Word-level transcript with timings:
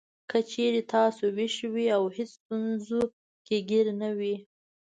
که 0.29 0.39
چېرې 0.51 0.81
تاسو 0.93 1.23
وېښ 1.37 1.55
وئ 1.73 1.87
او 1.97 2.03
هېڅ 2.15 2.31
ستونزو 2.39 3.01
کې 3.45 3.57
ګېر 3.69 3.87
نه 4.01 4.09
وئ. 4.17 4.35